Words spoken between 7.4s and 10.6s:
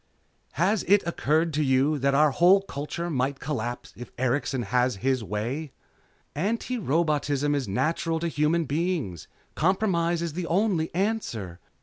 is natural to human beings. Compromise is the